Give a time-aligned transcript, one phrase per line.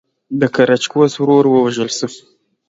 [0.39, 2.07] د ګراکچوس ورور ووژل شو.